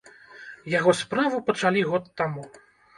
Яго 0.79 0.95
справу 1.01 1.45
пачалі 1.53 1.87
год 1.93 2.13
таму. 2.19 2.53